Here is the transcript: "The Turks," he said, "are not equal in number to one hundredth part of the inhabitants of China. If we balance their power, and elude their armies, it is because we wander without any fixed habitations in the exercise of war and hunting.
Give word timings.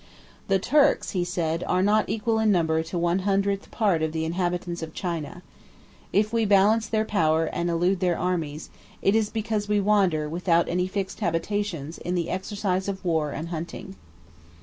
"The 0.47 0.57
Turks," 0.57 1.11
he 1.11 1.23
said, 1.23 1.63
"are 1.67 1.83
not 1.83 2.09
equal 2.09 2.39
in 2.39 2.51
number 2.51 2.81
to 2.81 2.97
one 2.97 3.19
hundredth 3.19 3.69
part 3.69 4.01
of 4.01 4.13
the 4.13 4.25
inhabitants 4.25 4.81
of 4.81 4.95
China. 4.95 5.43
If 6.11 6.33
we 6.33 6.43
balance 6.43 6.87
their 6.87 7.05
power, 7.05 7.45
and 7.45 7.69
elude 7.69 7.99
their 7.99 8.17
armies, 8.17 8.71
it 9.03 9.15
is 9.15 9.29
because 9.29 9.69
we 9.69 9.79
wander 9.79 10.27
without 10.27 10.67
any 10.67 10.87
fixed 10.87 11.19
habitations 11.19 11.99
in 11.99 12.15
the 12.15 12.31
exercise 12.31 12.87
of 12.87 13.05
war 13.05 13.29
and 13.29 13.49
hunting. 13.49 13.93